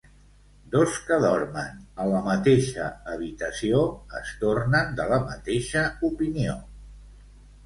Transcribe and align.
Dos 0.75 0.93
que 1.09 1.17
dormen 1.23 1.83
a 2.03 2.07
la 2.13 2.21
mateixa 2.27 2.87
habitació 3.13 3.83
es 4.21 4.33
tornen 4.41 4.99
de 5.03 5.07
la 5.13 5.21
mateixa 5.29 5.85
opinió. 6.11 6.57